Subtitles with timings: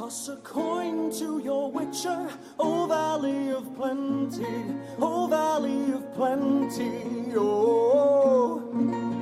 [0.00, 2.26] Toss a coin to your witcher,
[2.58, 4.64] O Valley of Plenty,
[4.98, 8.62] O Valley of Plenty, oh.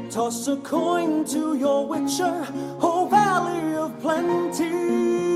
[0.09, 2.47] Toss a coin to your witcher,
[2.81, 5.28] O Valley of Plenty.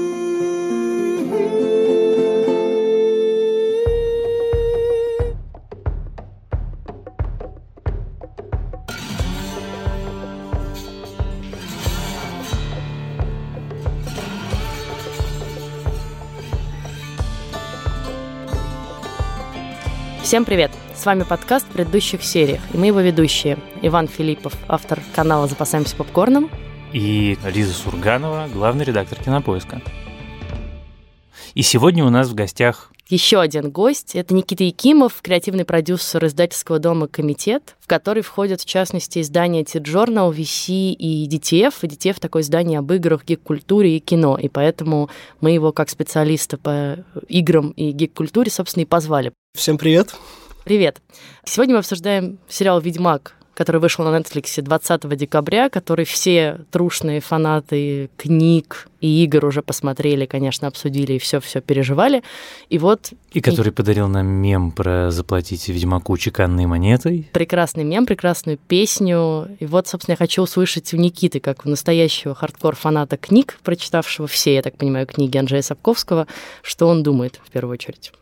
[20.33, 20.71] Всем привет!
[20.95, 23.59] С вами подкаст в предыдущих сериях, и мы его ведущие.
[23.83, 26.51] Иван Филиппов, автор канала «Запасаемся попкорном».
[26.91, 29.83] И Лиза Сурганова, главный редактор «Кинопоиска».
[31.53, 34.16] И сегодня у нас в гостях еще один гость.
[34.16, 40.33] Это Никита Якимов, креативный продюсер издательского дома «Комитет», в который входят, в частности, издания T-Journal,
[40.33, 41.75] VC и DTF.
[41.83, 44.38] И DTF— такое издание об играх, гик-культуре и кино.
[44.38, 49.33] И поэтому мы его, как специалиста по играм и гик-культуре, собственно, и позвали.
[49.55, 50.15] Всем привет.
[50.65, 51.02] Привет.
[51.45, 58.11] Сегодня мы обсуждаем сериал «Ведьмак», который вышел на Netflix 20 декабря, который все трушные фанаты
[58.17, 62.23] книг и игр уже посмотрели, конечно, обсудили и все-все переживали.
[62.69, 63.13] И вот...
[63.33, 63.73] И который и...
[63.73, 67.28] подарил нам мем про заплатить Ведьмаку чеканной монетой.
[67.33, 69.48] Прекрасный мем, прекрасную песню.
[69.58, 74.55] И вот, собственно, я хочу услышать у Никиты, как у настоящего хардкор-фаната книг, прочитавшего все,
[74.55, 76.27] я так понимаю, книги Анджея Сапковского,
[76.62, 78.12] что он думает в первую очередь.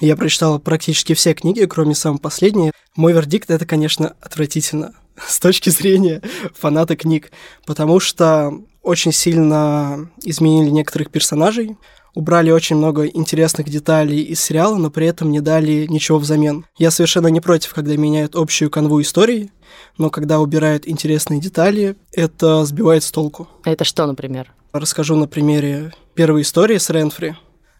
[0.00, 2.72] Я прочитал практически все книги, кроме самой последней.
[2.96, 6.22] Мой вердикт— это, конечно, отвратительно с точки зрения
[6.54, 7.30] фаната книг,
[7.66, 11.76] потому что очень сильно изменили некоторых персонажей,
[12.14, 16.64] убрали очень много интересных деталей из сериала, но при этом не дали ничего взамен.
[16.76, 19.52] Я совершенно не против, когда меняют общую канву истории,
[19.98, 23.48] но когда убирают интересные детали, это сбивает с толку.
[23.64, 24.52] А это что, например?
[24.72, 27.36] Расскажу на примере первой истории с Ренфри.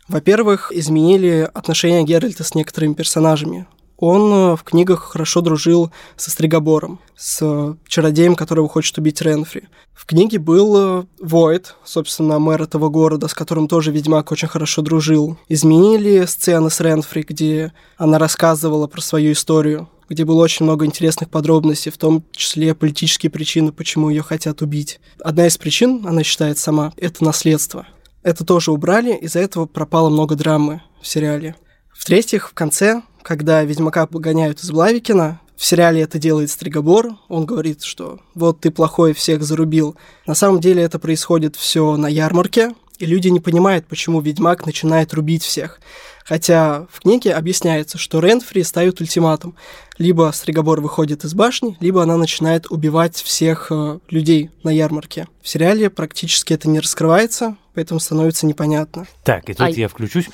[0.08, 3.66] Во-первых, изменили отношения Геральта с некоторыми персонажами.
[3.98, 9.68] Он э, в книгах хорошо дружил со Стригобором, с чародеем, которого хочет убить Ренфри.
[9.92, 14.82] В книге был э, Войд, собственно, мэр этого города, с которым тоже Ведьмак очень хорошо
[14.82, 15.36] дружил.
[15.48, 21.28] Изменили сцены с Ренфри, где она рассказывала про свою историю, где было очень много интересных
[21.28, 25.00] подробностей, в том числе политические причины, почему ее хотят убить.
[25.22, 27.86] Одна из причин, она считает сама, это наследство.
[28.22, 31.56] Это тоже убрали, из-за этого пропало много драмы в сериале.
[31.92, 37.82] В-третьих, в конце, когда Ведьмака погоняют из Блавикина, в сериале это делает Стригобор, он говорит,
[37.82, 39.96] что вот ты плохой, всех зарубил.
[40.26, 45.14] На самом деле это происходит все на ярмарке, и люди не понимают, почему Ведьмак начинает
[45.14, 45.80] рубить всех.
[46.24, 49.56] Хотя в книге объясняется, что Ренфри ставит ультиматум.
[49.96, 55.26] Либо Стригобор выходит из башни, либо она начинает убивать всех э, людей на ярмарке.
[55.40, 59.06] В сериале практически это не раскрывается, поэтому становится непонятно.
[59.24, 59.70] Так, и тут а...
[59.70, 60.28] я включусь.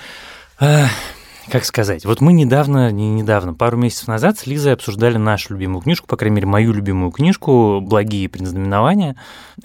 [1.50, 2.04] Как сказать?
[2.04, 6.16] Вот мы недавно, не недавно, пару месяцев назад с Лизой обсуждали нашу любимую книжку, по
[6.16, 9.16] крайней мере, мою любимую книжку «Благие предзнаменования»,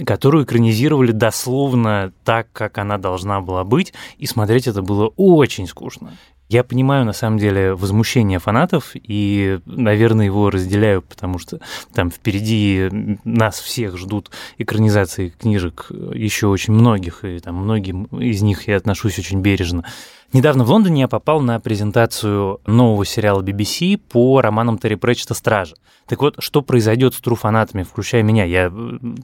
[0.05, 6.11] которую экранизировали дословно так, как она должна была быть, и смотреть это было очень скучно.
[6.49, 11.59] Я понимаю, на самом деле, возмущение фанатов, и, наверное, его разделяю, потому что
[11.93, 12.89] там впереди
[13.23, 19.19] нас всех ждут экранизации книжек еще очень многих, и там многим из них я отношусь
[19.19, 19.85] очень бережно.
[20.31, 25.75] Недавно в Лондоне я попал на презентацию нового сериала BBC по романам Терри Претчета «Стражи».
[26.05, 28.71] Так вот, что произойдет с тру-фанатами, включая меня, я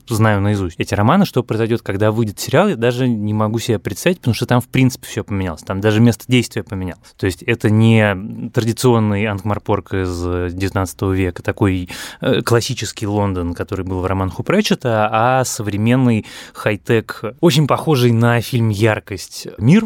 [0.07, 4.19] знаю наизусть эти романы, что произойдет, когда выйдет сериал, я даже не могу себе представить,
[4.19, 7.14] потому что там, в принципе, все поменялось, там даже место действия поменялось.
[7.17, 11.89] То есть это не традиционный Ангмарпорг из 19 века, такой
[12.21, 14.43] э, классический Лондон, который был в романах у
[15.11, 19.85] а современный хай-тек, очень похожий на фильм «Яркость» мир,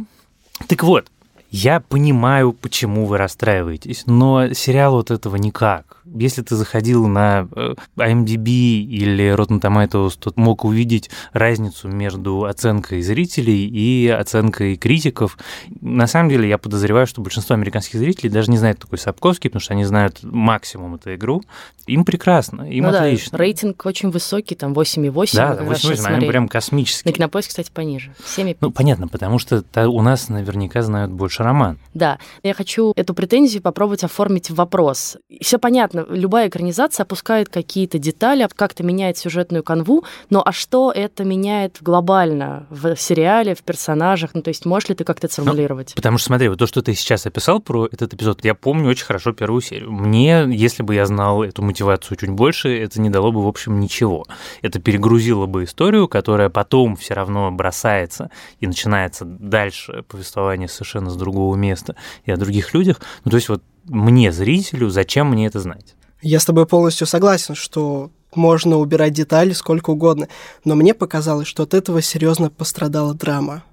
[0.68, 1.08] так вот,
[1.52, 7.76] я понимаю, почему вы расстраиваетесь, но сериал вот этого никак если ты заходил на э,
[7.98, 15.38] IMDb или Rotten Tomatoes, то мог увидеть разницу между оценкой зрителей и оценкой критиков.
[15.82, 19.62] На самом деле, я подозреваю, что большинство американских зрителей даже не знают такой Сапковский, потому
[19.62, 21.42] что они знают максимум эту игру.
[21.88, 23.38] Им прекрасно, им ну отлично.
[23.38, 25.36] Да, рейтинг очень высокий, там 8,8.
[25.36, 27.10] Да, 8,8, они прям космический.
[27.10, 28.14] На Кинопоиск, кстати, пониже.
[28.38, 28.58] 7,5.
[28.62, 31.80] Ну, понятно, потому что у нас наверняка знают больше роман.
[31.94, 35.18] Да, я хочу эту претензию попробовать оформить в вопрос.
[35.42, 40.92] Все понятно, понятно, любая экранизация опускает какие-то детали, как-то меняет сюжетную канву, но а что
[40.92, 44.32] это меняет глобально в сериале, в персонажах?
[44.34, 45.94] Ну, то есть можешь ли ты как-то это ну, сформулировать?
[45.96, 48.90] Ну, потому что, смотри, вот то, что ты сейчас описал про этот эпизод, я помню
[48.90, 49.92] очень хорошо первую серию.
[49.92, 53.80] Мне, если бы я знал эту мотивацию чуть больше, это не дало бы, в общем,
[53.80, 54.26] ничего.
[54.62, 58.30] Это перегрузило бы историю, которая потом все равно бросается
[58.60, 63.02] и начинается дальше повествование совершенно с другого места и о других людях.
[63.26, 65.96] Ну, то есть вот мне, зрителю, зачем мне это знать?
[66.22, 70.28] Я с тобой полностью согласен, что можно убирать детали сколько угодно,
[70.64, 73.64] но мне показалось, что от этого серьезно пострадала драма.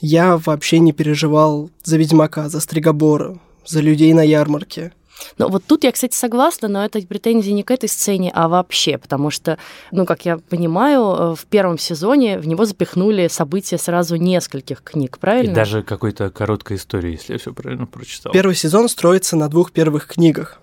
[0.00, 4.92] Я вообще не переживал за Ведьмака, за Стригобора, за людей на ярмарке.
[5.38, 8.98] Ну, вот тут я, кстати, согласна, но это претензии не к этой сцене, а вообще,
[8.98, 9.58] потому что,
[9.90, 15.18] ну, как я понимаю, э, в первом сезоне в него запихнули события сразу нескольких книг,
[15.18, 15.52] правильно?
[15.52, 18.32] И даже какой-то короткой истории, если я все правильно прочитал.
[18.32, 20.60] Первый сезон строится на двух первых книгах.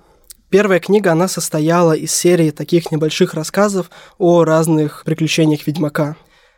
[0.50, 6.15] Первая книга, она состояла из серии таких небольших рассказов о разных приключениях Ведьмака.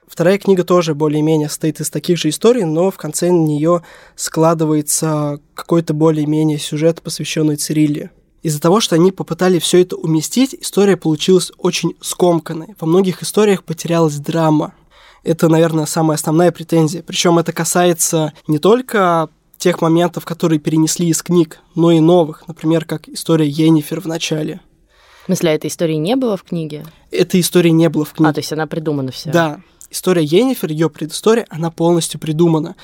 [0.10, 3.84] Вторая книга тоже более-менее состоит из таких же историй, но в конце нее
[4.16, 8.10] складывается какой-то более-менее сюжет, посвященный Цирилле.
[8.42, 12.76] Из-за того, что они попытали все это уместить, история получилась очень скомканной.
[12.80, 14.74] Во многих историях потерялась драма.
[15.24, 17.04] Это, наверное, самая основная претензия.
[17.04, 22.86] Причем это касается не только тех моментов, которые перенесли из книг, но и новых, например,
[22.86, 24.62] как история Йеннифер в начале.
[25.24, 26.86] В смысле, этой истории не было в книге?
[27.12, 28.30] Этой истории не было в книге.
[28.32, 29.32] А, то есть она придумана вся?
[29.32, 32.76] Да история Йеннифер, ее предыстория, она полностью придумана.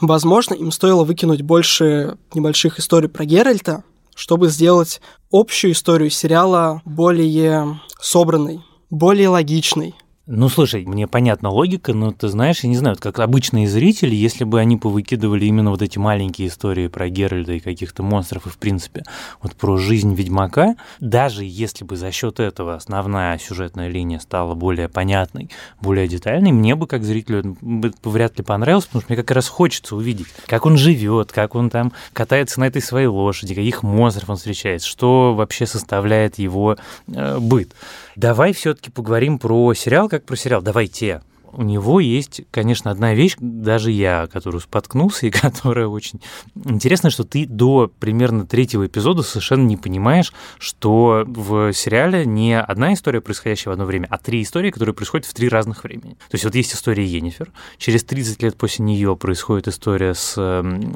[0.00, 3.84] Возможно, им стоило выкинуть больше небольших историй про Геральта,
[4.14, 9.94] чтобы сделать общую историю сериала более собранной, более логичной.
[10.32, 14.44] Ну, слушай, мне понятна логика, но ты знаешь, я не знаю, как обычные зрители, если
[14.44, 18.56] бы они повыкидывали именно вот эти маленькие истории про Геральда и каких-то монстров, и, в
[18.56, 19.02] принципе,
[19.42, 24.88] вот про жизнь Ведьмака, даже если бы за счет этого основная сюжетная линия стала более
[24.88, 25.50] понятной,
[25.80, 27.56] более детальной, мне бы, как зрителю,
[28.04, 31.70] вряд ли понравилось, потому что мне как раз хочется увидеть, как он живет, как он
[31.70, 36.76] там катается на этой своей лошади, каких монстров он встречает, что вообще составляет его
[37.08, 37.74] э, быт.
[38.14, 40.62] Давай все-таки поговорим про сериал, как про сериал.
[40.62, 41.22] Давайте.
[41.52, 46.20] У него есть, конечно, одна вещь, даже я, которую споткнулся, и которая очень
[46.54, 52.94] интересна, что ты до примерно третьего эпизода совершенно не понимаешь, что в сериале не одна
[52.94, 56.12] история, происходящая в одно время, а три истории, которые происходят в три разных времени.
[56.28, 60.36] То есть вот есть история Йеннифер, через 30 лет после нее происходит история с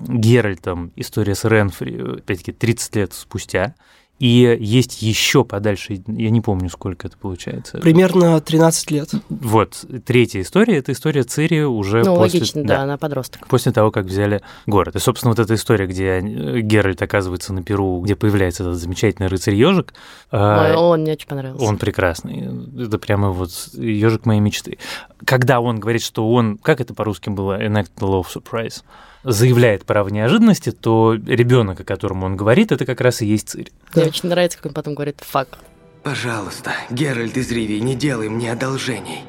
[0.08, 3.74] Геральтом, история с Ренфри, опять-таки, 30 лет спустя,
[4.20, 7.78] и есть еще подальше, я не помню, сколько это получается.
[7.78, 9.10] Примерно 13 лет.
[9.28, 12.38] Вот, третья история, это история Цири уже ну, после...
[12.38, 13.46] логично, да, она подросток.
[13.48, 14.94] После того, как взяли город.
[14.94, 19.54] И, собственно, вот эта история, где Геральт оказывается на Перу, где появляется этот замечательный рыцарь
[19.54, 19.94] ежик
[20.30, 21.66] а, Он мне очень понравился.
[21.66, 22.84] Он прекрасный.
[22.86, 24.78] Это прямо вот ежик моей мечты.
[25.24, 28.82] Когда он говорит, что он, как это по-русски было, enact the law of surprise,
[29.24, 33.72] заявляет право неожиданности, то ребенок, о котором он говорит, это как раз и есть Цирь.
[33.94, 35.58] Мне очень нравится, как он потом говорит «фак».
[36.02, 39.24] Пожалуйста, Геральт из Ривии, не делай мне одолжений.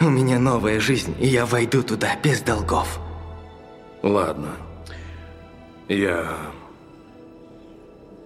[0.00, 3.00] У меня новая жизнь, и я войду туда без долгов.
[4.02, 4.52] Ладно.
[5.88, 6.36] Я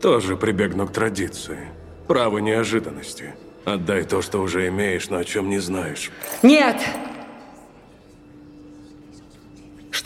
[0.00, 1.69] тоже прибегну к традиции.
[2.06, 3.35] Право неожиданности.
[3.64, 6.11] Отдай то, что уже имеешь, но о чем не знаешь.
[6.43, 6.76] Нет!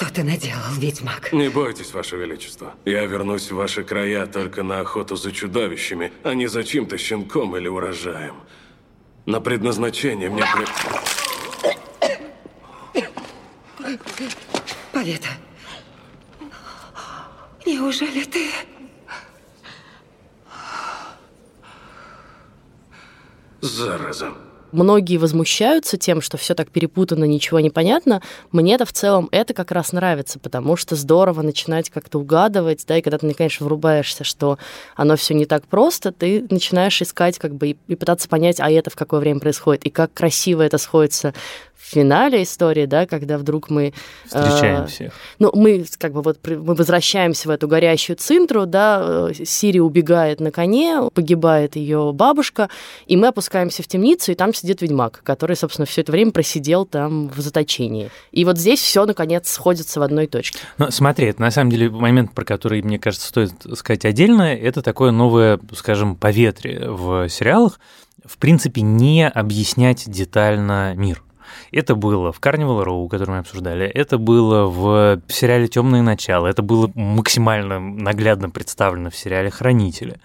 [0.02, 1.32] Что ты наделал, ведьмак?
[1.32, 2.75] Не бойтесь, Ваше Величество.
[2.84, 7.56] Я вернусь в ваши края только на охоту за чудовищами, а не за чьим-то щенком
[7.56, 8.34] или урожаем.
[9.26, 10.44] На предназначение мне...
[14.93, 15.28] Палета,
[17.65, 18.50] неужели ты...
[23.60, 24.32] Зараза.
[24.72, 28.22] Многие возмущаются тем, что все так перепутано, ничего не понятно.
[28.50, 33.02] Мне-то в целом это как раз нравится, потому что здорово начинать как-то угадывать, да, и
[33.02, 34.58] когда ты, конечно, врубаешься, что
[34.96, 38.70] оно все не так просто, ты начинаешь искать как бы и, и пытаться понять, а
[38.70, 41.34] это в какое время происходит, и как красиво это сходится
[41.93, 43.93] финале истории, да, когда вдруг мы...
[44.25, 45.13] Встречаем э, всех.
[45.39, 50.41] Ну, мы как бы вот мы возвращаемся в эту горящую цинтру, да, э, Сири убегает
[50.41, 52.69] на коне, погибает ее бабушка,
[53.06, 56.87] и мы опускаемся в темницу, и там сидит ведьмак, который, собственно, все это время просидел
[56.87, 58.11] там в заточении.
[58.31, 60.58] И вот здесь все наконец сходится в одной точке.
[60.79, 64.82] Ну, смотри, это на самом деле момент, про который, мне кажется, стоит сказать отдельно, это
[64.82, 67.79] такое новое, скажем, поветрие в сериалах,
[68.25, 71.22] в принципе, не объяснять детально мир.
[71.70, 76.63] Это было в Carnival Row, который мы обсуждали, это было в сериале Темное начало, это
[76.63, 80.20] было максимально наглядно представлено в сериале Хранители.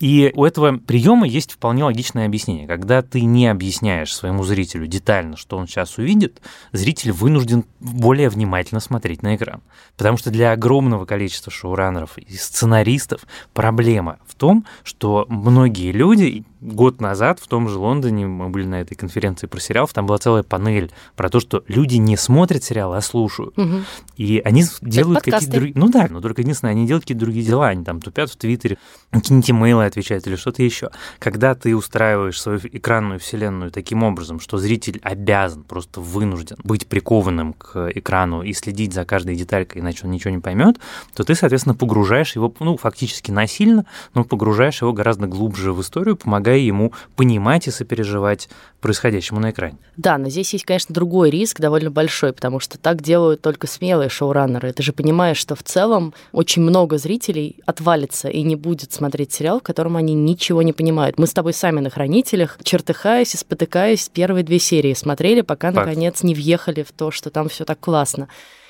[0.00, 2.66] И у этого приема есть вполне логичное объяснение.
[2.66, 6.40] Когда ты не объясняешь своему зрителю детально, что он сейчас увидит,
[6.72, 9.60] зритель вынужден более внимательно смотреть на экран.
[9.96, 13.22] Потому что для огромного количества шоураннеров и сценаристов
[13.52, 18.80] проблема в том, что многие люди, год назад в том же Лондоне мы были на
[18.80, 22.96] этой конференции про сериал, там была целая панель про то, что люди не смотрят сериалы,
[22.96, 23.56] а слушают.
[23.56, 23.84] Мгм.
[24.16, 25.72] И они делают какие-то другие...
[25.76, 28.78] Ну да, но только единственное, они делают какие-то другие дела, они там тупят в Твиттере,
[29.10, 30.90] какие-нибудь имейлы отвечают или что-то еще.
[31.18, 37.52] Когда ты устраиваешь свою экранную вселенную таким образом, что зритель обязан, просто вынужден быть прикованным
[37.52, 40.78] к экрану и следить за каждой деталькой, иначе он ничего не поймет,
[41.14, 46.16] то ты, соответственно, погружаешь его, ну, фактически насильно, но погружаешь его гораздо глубже в историю,
[46.48, 48.48] помогая ему понимать и сопереживать
[48.80, 49.76] происходящему на экране.
[49.96, 54.08] Да, но здесь есть, конечно, другой риск, довольно большой, потому что так делают только смелые
[54.08, 54.72] шоураннеры.
[54.72, 59.58] Ты же понимаешь, что в целом очень много зрителей отвалится и не будет смотреть сериал,
[59.60, 61.18] в котором они ничего не понимают.
[61.18, 65.86] Мы с тобой сами на «Хранителях», чертыхаясь и спотыкаясь, первые две серии смотрели, пока, Факт.
[65.86, 68.28] наконец, не въехали в то, что там все так классно.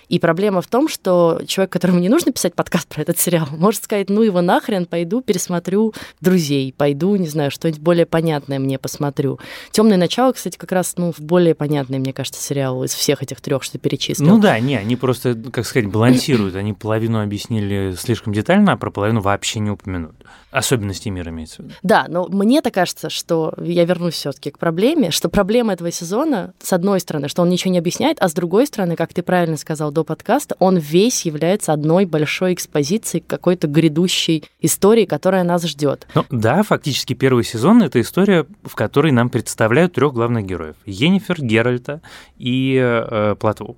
[0.09, 3.85] И проблема в том, что человек, которому не нужно писать подкаст про этот сериал, может
[3.85, 9.39] сказать, ну его нахрен, пойду пересмотрю друзей, пойду, не знаю, что-нибудь более понятное мне посмотрю.
[9.71, 13.41] Темное начало, кстати, как раз ну, в более понятный, мне кажется, сериал из всех этих
[13.41, 14.29] трех, что перечислил.
[14.29, 16.57] Ну да, не, они просто, как сказать, балансируют.
[16.57, 20.15] Они половину объяснили слишком детально, а про половину вообще не упомянут.
[20.51, 21.75] Особенности мира имеется в виду.
[21.83, 26.73] Да, но мне-то кажется, что я вернусь все-таки к проблеме, что проблема этого сезона, с
[26.73, 29.91] одной стороны, что он ничего не объясняет, а с другой стороны, как ты правильно сказал
[29.99, 36.07] до подкаста, он весь является одной большой экспозицией какой-то грядущей истории, которая нас ждет.
[36.15, 40.77] Ну да, фактически первый сезон— это история, в которой нам представляют трех главных героев.
[40.87, 42.01] Енифер, Геральта
[42.37, 43.77] и э, Платву.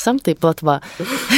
[0.00, 0.80] Сам ты плотва.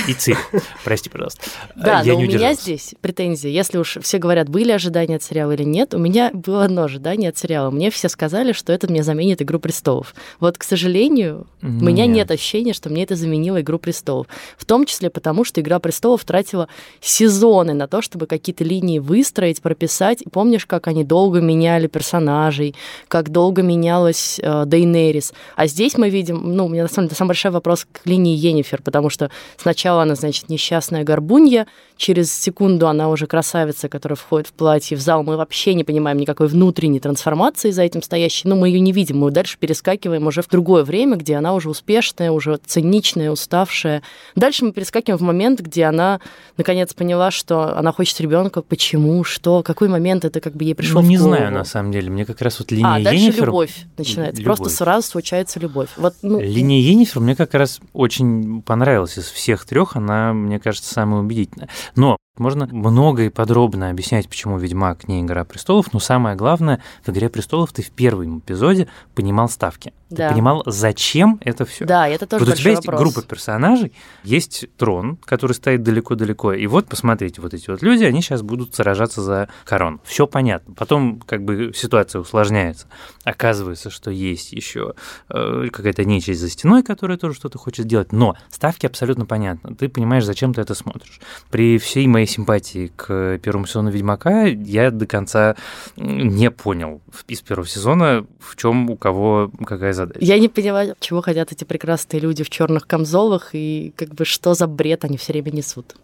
[0.07, 0.37] И Цири.
[0.85, 1.42] Прости, пожалуйста.
[1.75, 3.50] Да, Я но у меня здесь претензии.
[3.50, 7.31] Если уж все говорят, были ожидания от сериала или нет, у меня было одно ожидание
[7.31, 7.73] от сериала.
[7.73, 10.14] Мне все сказали, что это мне заменит «Игру престолов».
[10.38, 12.14] Вот, к сожалению, у меня Нет.
[12.14, 14.28] нет ощущения, что мне это заменило «Игру престолов».
[14.57, 16.69] В том числе потому, что «Игра престолов» тратила
[17.00, 20.23] сезоны на то, чтобы какие-то линии выстроить, прописать.
[20.23, 22.76] И помнишь, как они долго меняли персонажей,
[23.09, 25.33] как долго менялась э, Дейнерис.
[25.57, 28.37] А здесь мы видим, ну, у меня на самом деле самый большой вопрос к линии
[28.53, 31.67] Енифер, потому что сначала она, значит, несчастная горбунья,
[31.97, 35.23] через секунду она уже красавица, которая входит в платье в зал.
[35.23, 38.49] Мы вообще не понимаем никакой внутренней трансформации за этим стоящей.
[38.49, 39.19] Ну, мы ее не видим.
[39.19, 44.03] Мы дальше перескакиваем уже в другое время, где она уже успешная, уже циничная, уставшая.
[44.35, 46.21] Дальше мы перескакиваем в момент, где она
[46.57, 48.63] наконец поняла, что она хочет ребенка.
[48.63, 49.23] Почему?
[49.25, 49.63] Что?
[49.63, 51.37] Какой момент это как бы ей пришло Ну, в не голову?
[51.37, 52.11] знаю, на самом деле.
[52.11, 53.47] Мне как раз вот линия А, дальше Енифер...
[53.47, 54.41] любовь начинается.
[54.43, 54.57] Любовь.
[54.59, 55.89] Просто сразу случается любовь.
[55.97, 58.32] Вот, ну, Линия Енифер мне как раз очень
[58.65, 59.97] понравилась из всех трех.
[59.97, 61.69] Она, мне кажется, самая убедительная.
[61.97, 67.11] Но можно много и подробно объяснять, почему «Ведьмак» не «Игра престолов», но самое главное, в
[67.11, 69.93] «Игре престолов» ты в первом эпизоде понимал ставки.
[70.09, 70.29] Да.
[70.29, 71.85] Ты понимал, зачем это все.
[71.85, 73.01] Да, это тоже вот у тебя есть вопрос.
[73.01, 73.93] группа персонажей,
[74.25, 78.75] есть трон, который стоит далеко-далеко, и вот, посмотрите, вот эти вот люди, они сейчас будут
[78.75, 80.01] сражаться за корону.
[80.05, 80.75] Все понятно.
[80.75, 82.87] Потом как бы ситуация усложняется.
[83.25, 84.95] Оказывается, что есть еще
[85.29, 89.75] э, какая-то нечисть за стеной, которая тоже что-то хочет сделать, но ставки абсолютно понятны.
[89.75, 91.21] Ты понимаешь, зачем ты это смотришь.
[91.51, 95.57] При всей моей симпатии к первому сезону «Ведьмака» я до конца
[95.97, 100.25] не понял из первого сезона, в чем у кого какая задача.
[100.25, 104.55] Я не понимаю, чего хотят эти прекрасные люди в черных камзолах и как бы что
[104.55, 105.97] за бред они все время несут.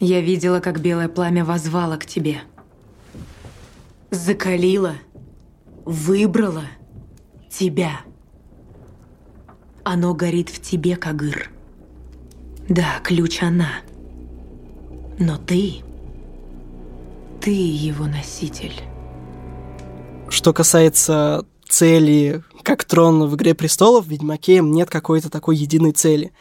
[0.00, 2.38] Я видела, как белое пламя возвало к тебе.
[4.10, 4.94] Закалило,
[5.84, 6.64] выбрало
[7.50, 8.00] тебя.
[9.84, 11.50] Оно горит в тебе, Кагыр.
[12.68, 13.80] Да, ключ она.
[15.18, 15.82] Но ты...
[17.40, 18.74] Ты его носитель.
[20.28, 26.32] Что касается цели, как трон в «Игре престолов», в «Ведьмаке» нет какой-то такой единой цели.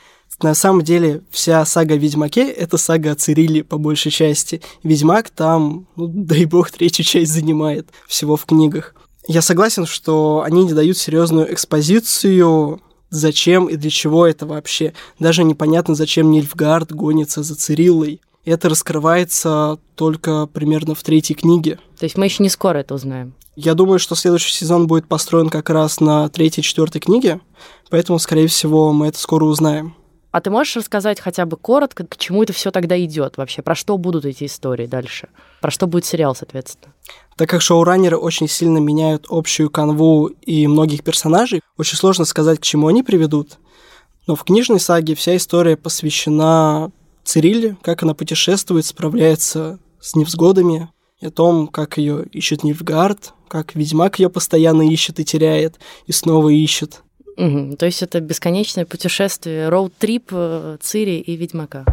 [0.41, 4.61] На самом деле, вся сага о Ведьмаке— это сага о Цириле, по большей части.
[4.83, 8.93] Ведьмак там, ну, дай бог, третью часть занимает всего в книгах.
[9.27, 14.93] Я согласен, что они не дают серьезную экспозицию, зачем и для чего это вообще.
[15.19, 18.21] Даже непонятно, зачем Нильфгард гонится за Цириллой.
[18.47, 21.79] Это раскрывается только примерно в третьей книге.
[21.99, 23.33] То есть мы еще не скоро это узнаем.
[23.57, 27.41] Я думаю, что следующий сезон будет построен как раз на третьей-четвертой книге,
[27.89, 29.95] поэтому, скорее всего, мы это скоро узнаем.
[30.31, 33.61] А ты можешь рассказать хотя бы коротко, к чему это все тогда идет вообще?
[33.61, 35.27] Про что будут эти истории дальше?
[35.59, 36.93] Про что будет сериал, соответственно?
[37.35, 42.63] Так как шоураннеры очень сильно меняют общую канву и многих персонажей, очень сложно сказать, к
[42.63, 43.57] чему они приведут.
[44.25, 46.91] Но в книжной саге вся история посвящена
[47.27, 53.75] Цирилле, как она путешествует, справляется с невзгодами, и о том, как ее ищет Нильфгард, как
[53.75, 57.01] Ведьмак ее постоянно ищет и теряет, и снова ищет.
[57.35, 57.75] Угу.
[57.77, 61.85] То есть это бесконечное путешествие, роуд-трип э, Цири и Ведьмака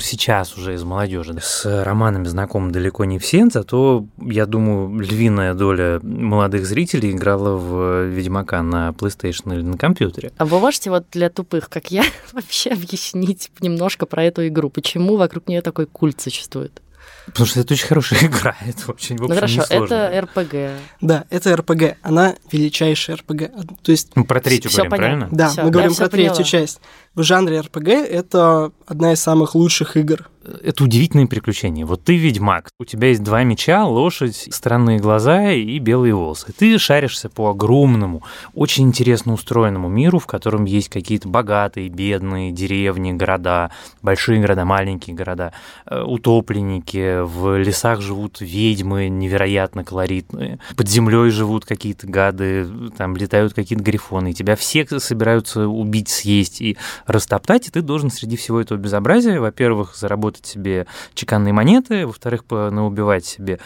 [0.00, 6.00] сейчас уже из молодежи с романами знакомы далеко не все, зато, я думаю, львиная доля
[6.02, 10.32] молодых зрителей играла в Ведьмака на PlayStation или на компьютере.
[10.38, 14.70] А вы можете вот для тупых, как я, вообще объяснить немножко про эту игру?
[14.70, 16.82] Почему вокруг нее такой культ существует?
[17.26, 19.94] Потому что это очень хорошая игра, это очень, в общем, Ну хорошо, несложно.
[19.94, 20.54] это РПГ.
[21.02, 21.96] Да, это РПГ.
[22.02, 23.50] Она величайшая РПГ.
[23.82, 24.12] То есть...
[24.14, 25.18] Мы про третью Всё говорим, понятно.
[25.26, 25.36] правильно?
[25.36, 26.44] Да, Всё, мы говорим про третью поняла.
[26.44, 26.80] часть.
[27.18, 30.30] В жанре РПГ это одна из самых лучших игр.
[30.62, 31.84] Это удивительные приключения.
[31.84, 36.54] Вот ты ведьмак, у тебя есть два меча, лошадь, странные глаза и белые волосы.
[36.56, 38.22] Ты шаришься по огромному,
[38.54, 45.14] очень интересно устроенному миру, в котором есть какие-то богатые, бедные деревни, города, большие города, маленькие
[45.14, 45.52] города,
[45.86, 53.52] э, утопленники, в лесах живут ведьмы невероятно колоритные, под землей живут какие-то гады, там летают
[53.52, 58.78] какие-то грифоны, тебя все собираются убить, съесть и растоптать, и ты должен среди всего этого
[58.78, 63.58] безобразия, во-первых, заработать себе чеканные монеты, во-вторых, наубивать себе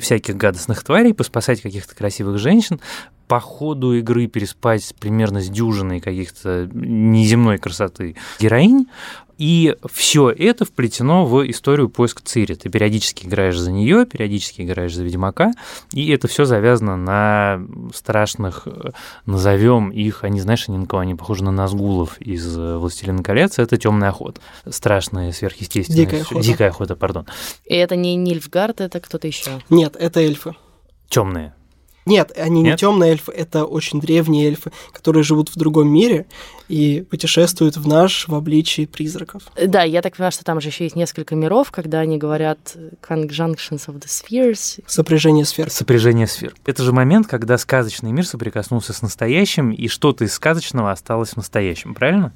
[0.00, 2.80] всяких гадостных тварей, поспасать каких-то красивых женщин,
[3.26, 8.86] по ходу игры переспать примерно с дюжиной каких-то неземной красоты героинь,
[9.40, 12.52] и все это вплетено в историю поиска Цири.
[12.52, 15.52] Ты периодически играешь за нее, периодически играешь за Ведьмака,
[15.94, 17.62] и это все завязано на
[17.94, 18.68] страшных,
[19.24, 23.78] назовем их, они, знаешь, они на кого они похожи на Назгулов из «Властелина колец», это
[23.78, 24.42] темная охота.
[24.68, 26.04] Страшная, сверхъестественная.
[26.04, 26.42] Дикая охота.
[26.42, 27.26] Дикая охота, пардон.
[27.64, 29.62] И это не Нильфгард, это кто-то еще.
[29.70, 30.54] Нет, это эльфы.
[31.08, 31.54] Темные.
[32.06, 32.80] Нет, они не Нет?
[32.80, 36.26] темные эльфы, это очень древние эльфы, которые живут в другом мире
[36.68, 39.42] и путешествуют в наш в обличии призраков.
[39.62, 42.76] Да, я так понимаю, что там же еще есть несколько миров, когда они говорят
[43.06, 44.82] conjunctions of the spheres.
[44.86, 45.70] Сопряжение сфер.
[45.70, 46.54] Сопряжение сфер.
[46.64, 51.36] Это же момент, когда сказочный мир соприкоснулся с настоящим, и что-то из сказочного осталось в
[51.36, 52.32] настоящем, правильно?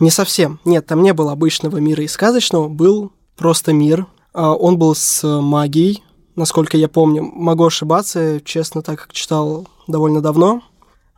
[0.00, 0.58] Не совсем.
[0.64, 4.06] Нет, там не было обычного мира и сказочного, был просто мир.
[4.32, 6.02] А, Он был с магией,
[6.36, 7.22] насколько я помню.
[7.22, 10.62] Могу ошибаться, честно, так как читал довольно давно.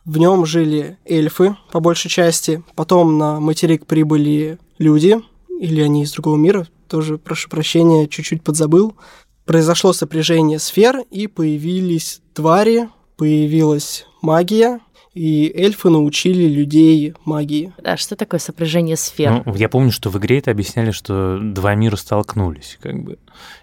[0.04, 2.62] В нем жили эльфы, по большей части.
[2.74, 5.20] Потом на материк прибыли люди,
[5.60, 8.94] или они из другого мира, тоже, прошу прощения, чуть-чуть подзабыл.
[9.44, 14.80] Произошло сопряжение сфер, и появились твари, появилась магия,
[15.16, 17.72] и эльфы научили людей магии.
[17.82, 19.42] Да, что такое сопряжение сфер?
[19.46, 23.18] Ну, я помню, что в игре это объясняли, что два мира столкнулись, как бы.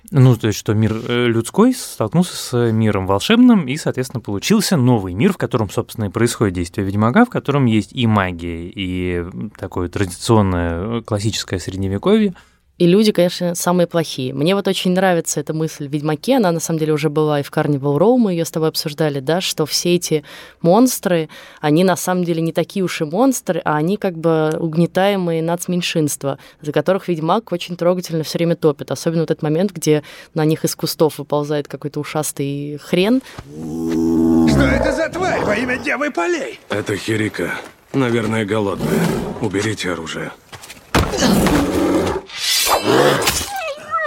[0.10, 5.14] Ну, то есть, что мир э, людской столкнулся с миром волшебным, и, соответственно, получился новый
[5.14, 9.24] мир, в котором, собственно, и происходит действие Ведьмака, в котором есть и магия, и
[9.56, 12.34] такое традиционное э, классическое средневековье.
[12.80, 14.34] И люди, конечно, самые плохие.
[14.34, 16.38] Мне вот очень нравится эта мысль в «Ведьмаке».
[16.38, 19.20] Она, на самом деле, уже была и в «Карнивал Роу», мы ее с тобой обсуждали,
[19.20, 20.24] да, что все эти
[20.62, 21.30] монстры,
[21.62, 26.40] они на самом деле не такие уж и монстры, а они как бы угнетаемые нацменьшинства,
[26.62, 28.90] за которых «Ведьмак» очень трогательно все время топит.
[28.90, 30.02] Особенно вот этот момент, где
[30.34, 33.22] на них из кустов выползает какой-то ушастый хрен.
[33.46, 36.60] Что это за тварь во имя Девы Полей?
[36.70, 37.52] Это Хирика.
[37.94, 39.06] Наверное, голодная.
[39.42, 40.32] Уберите оружие.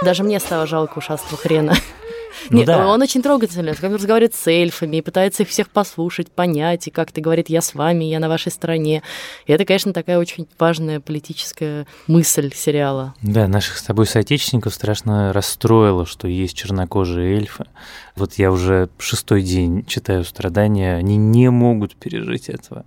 [0.03, 1.73] Даже мне стало жалко ушастого хрена.
[2.49, 2.87] Ну Нет, да.
[2.87, 7.19] Он очень трогательный, он разговаривает с эльфами, и пытается их всех послушать, понять, и как-то
[7.19, 9.03] говорит, я с вами, я на вашей стороне.
[9.45, 13.15] И это, конечно, такая очень важная политическая мысль сериала.
[13.21, 17.65] Да, наших с тобой соотечественников страшно расстроило, что есть чернокожие эльфы.
[18.15, 22.85] Вот я уже шестой день читаю страдания, они не могут пережить этого.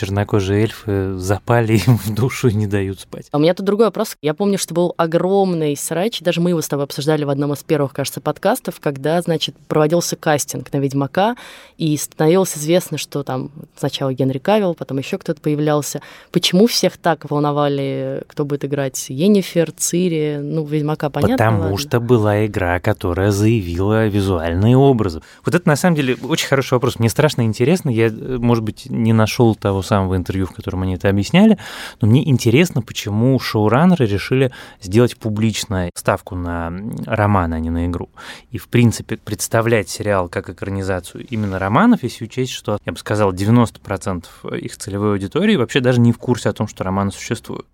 [0.00, 3.26] Чернокожие эльфы запали им в душу и не дают спать.
[3.32, 4.16] А у меня тут другой вопрос.
[4.22, 7.62] Я помню, что был огромный срач, даже мы его с тобой обсуждали в одном из
[7.62, 11.36] первых, кажется, подкастов, когда, значит, проводился кастинг на Ведьмака,
[11.76, 16.00] и становилось известно, что там сначала Генри Кавилл, потом еще кто-то появлялся.
[16.32, 21.36] Почему всех так волновали, кто будет играть Енифер, Цири, ну, Ведьмака, понятно?
[21.36, 21.76] Потому ладно.
[21.76, 25.20] что была игра, которая заявила визуальные образы.
[25.44, 26.98] Вот это, на самом деле, очень хороший вопрос.
[26.98, 27.90] Мне страшно интересно.
[27.90, 31.58] Я, э, может быть, не нашел того самого интервью, в котором они это объясняли,
[32.00, 36.72] но мне интересно, почему шоураннеры решили сделать публично ставку на
[37.06, 38.08] роман, а не на игру.
[38.52, 43.32] И, в принципе, представлять сериал как экранизацию именно романов, если учесть, что, я бы сказал,
[43.32, 44.24] 90%
[44.58, 47.66] их целевой аудитории вообще даже не в курсе о том, что романы существуют.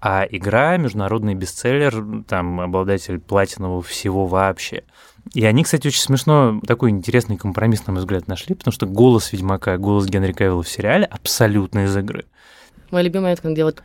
[0.00, 4.84] А игра— международный бестселлер, там, обладатель платинового всего вообще.
[5.34, 9.32] И они, кстати, очень смешно такой интересный компромисс, на мой взгляд, нашли, потому что голос
[9.32, 12.24] Ведьмака, голос Генри Кавилла в сериале абсолютно из игры.
[12.90, 13.76] Мой любимый это как делать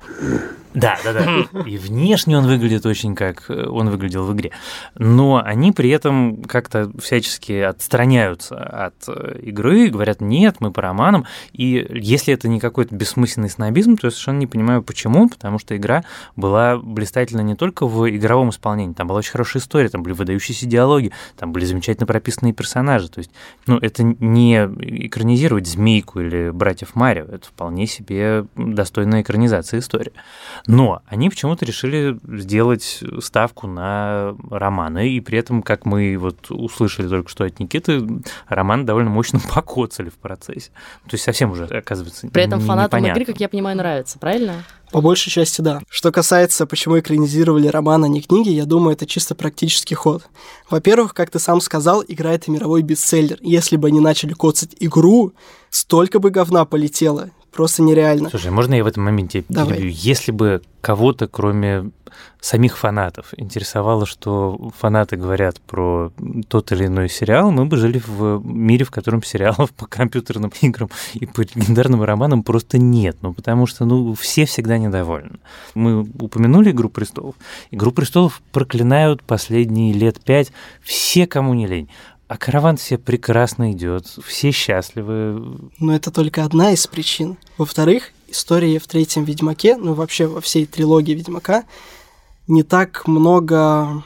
[0.74, 1.62] да, да, да.
[1.68, 4.52] И внешне он выглядит очень как э, он выглядел в игре.
[4.96, 11.26] Но они при этом как-то всячески отстраняются от э, игры, говорят, нет, мы по романам.
[11.52, 15.30] И если это не какой-то бессмысленный снобизм, то я совершенно не понимаю, почему.
[15.30, 16.04] Потому что игра
[16.36, 18.94] была блистательна не только в игровом исполнении.
[18.94, 23.10] Там была очень хорошая история, там были выдающиеся диалоги, там были замечательно прописанные персонажи.
[23.10, 23.32] То есть,
[23.68, 27.26] ну, это не экранизировать Змейку или Братьев Марио.
[27.26, 28.46] Это вполне себе
[28.94, 30.14] достойная экранизация истории.
[30.68, 37.08] Но они почему-то решили сделать ставку на романы, и при этом, как мы вот услышали
[37.08, 38.08] только что от Никиты,
[38.48, 40.70] роман довольно мощно покоцали в процессе.
[41.06, 43.22] То есть совсем уже, оказывается, При этом фанатам непонятно.
[43.22, 44.64] игры, как я понимаю, нравится, правильно?
[44.92, 45.82] По большей части, да.
[45.90, 50.24] Что касается, почему экранизировали роман, а не книги, я думаю, это чисто практический ход.
[50.70, 53.40] Во-первых, как ты сам сказал, игра— это мировой бестселлер.
[53.42, 55.34] Если бы они начали коцать игру,
[55.72, 58.30] столько бы говна полетело просто нереально.
[58.30, 59.78] Слушай, можно я в этом моменте Давай.
[59.78, 59.92] перебью?
[59.94, 61.92] Если бы кого-то, кроме
[62.40, 66.12] самих фанатов, интересовало, что фанаты говорят про
[66.50, 70.90] тот или иной сериал, мы бы жили в мире, в котором сериалов по компьютерным играм
[71.14, 73.18] и по легендарным романам просто нет.
[73.22, 75.40] Ну, потому что, ну, все всегда недовольны.
[75.74, 77.36] Мы упомянули «Игру престолов».
[77.72, 81.90] «Игру престолов» проклинают последние лет пять все, кому не лень.
[82.28, 85.70] А караван все прекрасно идет, все счастливы.
[85.80, 87.38] Но это только одна из причин.
[87.58, 91.64] Во-вторых, история в третьем Ведьмаке, ну вообще во всей трилогии Ведьмака,
[92.48, 94.04] не так много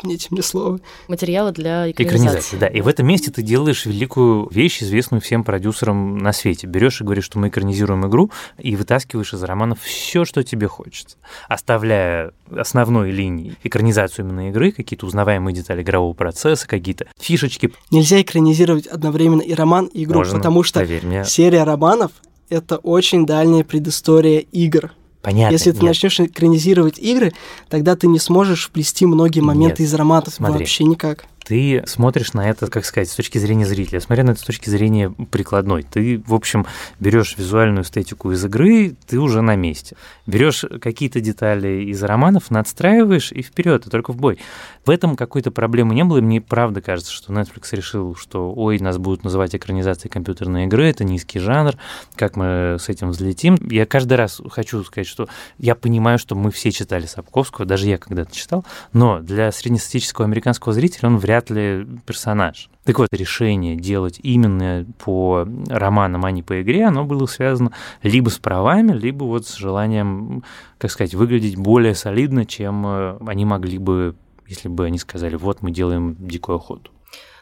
[0.00, 0.80] Помните мне слово.
[1.08, 2.26] Материалы для экранизации.
[2.26, 2.56] экранизации.
[2.56, 6.66] Да, и в этом месте ты делаешь великую вещь, известную всем продюсерам на свете.
[6.66, 11.16] Берешь и говоришь, что мы экранизируем игру, и вытаскиваешь из романов все, что тебе хочется,
[11.48, 17.72] оставляя основной линии экранизацию именно игры, какие-то узнаваемые детали игрового процесса, какие-то фишечки.
[17.90, 20.84] Нельзя экранизировать одновременно и роман, и игру, Можно, потому что
[21.24, 22.12] серия романов—
[22.48, 24.92] это очень дальняя предыстория игр.
[25.24, 25.52] Понятно.
[25.54, 25.86] Если ты нет.
[25.86, 27.32] начнешь экранизировать игры,
[27.70, 29.88] тогда ты не сможешь вплести многие моменты нет.
[29.88, 30.58] из романов Смотри.
[30.58, 34.40] вообще никак ты смотришь на это, как сказать, с точки зрения зрителя, смотря на это
[34.40, 35.82] с точки зрения прикладной.
[35.82, 36.66] Ты, в общем,
[37.00, 39.96] берешь визуальную эстетику из игры, ты уже на месте.
[40.26, 44.38] Берешь какие-то детали из романов, надстраиваешь и вперед, и только в бой.
[44.86, 48.78] В этом какой-то проблемы не было, и мне правда кажется, что Netflix решил, что ой,
[48.78, 51.74] нас будут называть экранизацией компьютерной игры, это низкий жанр,
[52.16, 53.56] как мы с этим взлетим.
[53.70, 55.28] Я каждый раз хочу сказать, что
[55.58, 60.72] я понимаю, что мы все читали Сапковского, даже я когда-то читал, но для среднестатистического американского
[60.72, 62.68] зрителя он вряд вряд ли персонаж.
[62.84, 68.28] Так вот, решение делать именно по романам, а не по игре, оно было связано либо
[68.28, 70.44] с правами, либо вот с желанием,
[70.78, 74.14] как сказать, выглядеть более солидно, чем э, они могли бы,
[74.46, 76.90] если бы они сказали, вот мы делаем дикую охоту.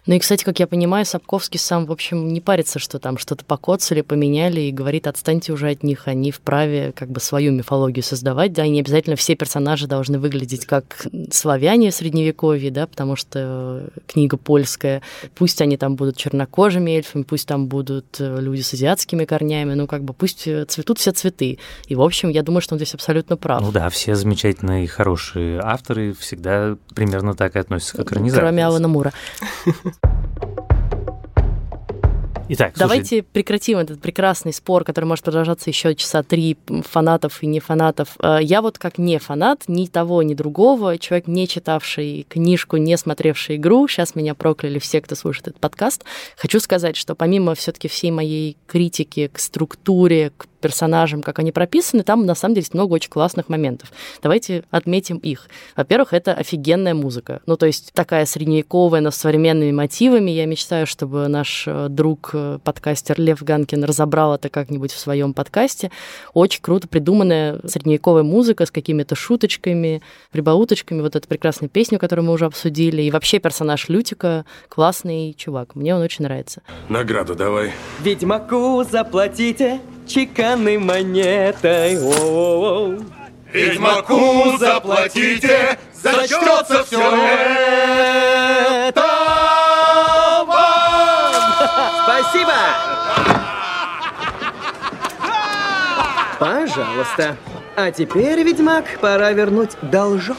[0.05, 3.45] Ну и, кстати, как я понимаю, Сапковский сам, в общем, не парится, что там что-то
[3.45, 8.53] покоцали, поменяли, и говорит, отстаньте уже от них, они вправе как бы свою мифологию создавать,
[8.53, 13.91] да, и не обязательно все персонажи должны выглядеть как славяне в Средневековье, да, потому что
[14.09, 15.03] книга польская,
[15.37, 19.87] пусть они там будут чернокожими эльфами, пусть там будут э, люди с азиатскими корнями, ну
[19.87, 21.59] как бы пусть цветут все цветы.
[21.87, 23.61] И, в общем, я думаю, что он здесь абсолютно прав.
[23.63, 28.41] Ну да, все замечательные, хорошие авторы всегда примерно так и относятся к экранизации.
[28.41, 29.13] Кроме Алана Мура.
[32.55, 33.23] Итак, Давайте слушай...
[33.23, 38.17] прекратим этот прекрасный спор, который может продолжаться еще часа три фанатов и не фанатов.
[38.19, 42.99] Э, я вот как не фанат ни того, ни другого, человек, не читавший книжку, не
[42.99, 46.05] смотревший игру, сейчас меня прокляли все, кто слушает этот подкаст,
[46.37, 52.03] хочу сказать, что помимо все-таки всей моей критики к структуре, к персонажам, как они прописаны,
[52.03, 53.93] там на самом деле есть много очень классных моментов.
[54.23, 55.49] Давайте отметим их.
[55.77, 57.43] Во-первых, это офигенная музыка.
[57.47, 60.31] Ну, то есть такая средневековая, но с современными мотивами.
[60.31, 65.35] Я мечтаю, чтобы наш э, друг, э, подкастер Лев Ганкин разобрал это как-нибудь в своем
[65.35, 65.91] подкасте.
[66.33, 71.01] Очень круто придуманная средневековая музыка с какими-то шуточками, прибауточками.
[71.03, 73.03] Вот эту прекрасную песню, которую мы уже обсудили.
[73.03, 75.75] И вообще персонаж Лютика классный чувак.
[75.75, 76.63] Мне он очень нравится.
[76.89, 77.73] Награду давай.
[78.03, 81.99] Ведьмаку заплатите чеканной монетой.
[81.99, 82.99] О-о-о.
[83.53, 87.01] Ведьмаку заплатите, зачтется все
[88.89, 89.03] это
[90.47, 91.35] вам!
[92.05, 92.55] Спасибо!
[96.39, 97.37] Пожалуйста.
[97.77, 100.37] А теперь, ведьмак, пора вернуть должок.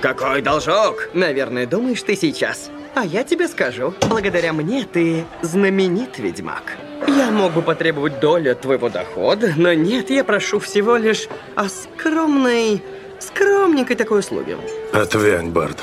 [0.00, 1.10] Какой должок?
[1.14, 2.70] Наверное, думаешь ты сейчас.
[2.94, 6.76] А я тебе скажу, благодаря мне ты знаменит ведьмак.
[7.06, 12.82] Я могу потребовать долю от твоего дохода, но нет, я прошу всего лишь о скромной,
[13.18, 14.56] скромненькой такой услуге.
[14.92, 15.78] Отвянь, Барт.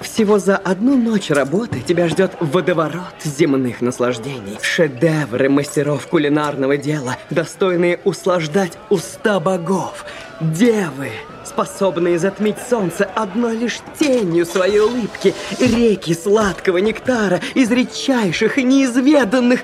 [0.00, 4.58] Всего за одну ночь работы тебя ждет водоворот земных наслаждений.
[4.60, 10.04] Шедевры мастеров кулинарного дела, достойные услаждать уста богов.
[10.40, 11.10] Девы,
[11.44, 15.34] способные затмить солнце одной лишь тенью своей улыбки.
[15.60, 19.60] Реки сладкого нектара из редчайших и неизведанных...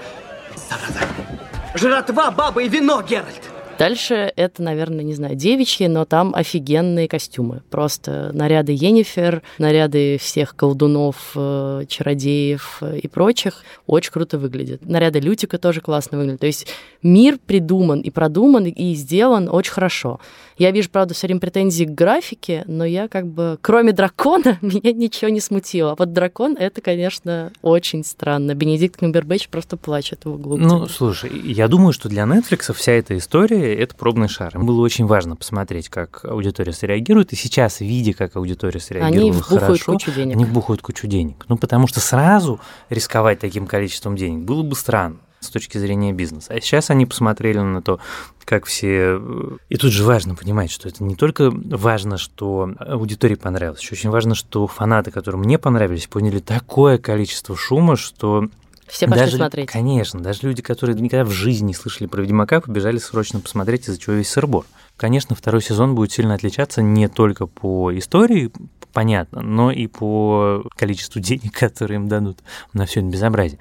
[1.74, 3.50] Жратва, бабы и вино, Геральт!
[3.78, 7.62] Дальше это, наверное, не знаю, девичьи, но там офигенные костюмы.
[7.70, 14.84] Просто наряды Енифер, наряды всех колдунов, э, чародеев э, и прочих очень круто выглядят.
[14.84, 16.40] Наряды Лютика тоже классно выглядят.
[16.40, 16.66] То есть
[17.04, 20.18] мир придуман и продуман и сделан очень хорошо.
[20.58, 24.92] Я вижу, правда, все время претензии к графике, но я как бы, кроме дракона, меня
[24.92, 25.92] ничего не смутило.
[25.92, 28.54] А вот дракон— это, конечно, очень странно.
[28.54, 30.56] Бенедикт Камбербэтч просто плачет в углу.
[30.56, 34.58] Ну, слушай, я думаю, что для Netflix вся эта история— это пробный шар.
[34.58, 39.62] Было очень важно посмотреть, как аудитория среагирует, и сейчас, видя, как аудитория среагирует они вбухают
[39.62, 40.34] хорошо, кучу денег.
[40.34, 41.44] они вбухают кучу денег.
[41.48, 46.54] Ну, потому что сразу рисковать таким количеством денег было бы странно с точки зрения бизнеса.
[46.54, 48.00] А сейчас они посмотрели на то,
[48.44, 49.20] как все...
[49.68, 54.10] И тут же важно понимать, что это не только важно, что аудитории понравилось, еще очень
[54.10, 58.48] важно, что фанаты, которые мне понравились, поняли такое количество шума, что
[58.88, 59.70] все пошли даже, смотреть.
[59.70, 63.98] Конечно, даже люди, которые никогда в жизни не слышали про Ведьмака, побежали срочно посмотреть, из-за
[63.98, 64.64] чего весь сырбор.
[64.96, 68.50] Конечно, второй сезон будет сильно отличаться не только по истории,
[68.92, 72.38] понятно, но и по количеству денег, которые им дадут
[72.72, 73.60] на все это безобразие.